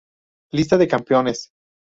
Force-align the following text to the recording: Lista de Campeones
Lista 0.51 0.79
de 0.79 0.87
Campeones 0.87 1.51